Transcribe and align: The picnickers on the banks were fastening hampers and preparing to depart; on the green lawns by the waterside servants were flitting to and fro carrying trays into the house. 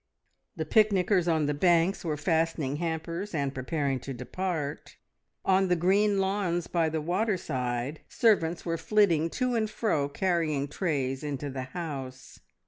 The 0.55 0.65
picnickers 0.65 1.27
on 1.27 1.45
the 1.45 1.53
banks 1.53 2.03
were 2.03 2.17
fastening 2.17 2.77
hampers 2.77 3.35
and 3.35 3.53
preparing 3.53 3.99
to 3.99 4.15
depart; 4.15 4.97
on 5.45 5.67
the 5.67 5.75
green 5.75 6.17
lawns 6.17 6.65
by 6.65 6.89
the 6.89 6.99
waterside 6.99 8.01
servants 8.09 8.65
were 8.65 8.77
flitting 8.79 9.29
to 9.29 9.53
and 9.53 9.69
fro 9.69 10.09
carrying 10.09 10.67
trays 10.67 11.23
into 11.23 11.51
the 11.51 11.61
house. 11.77 12.39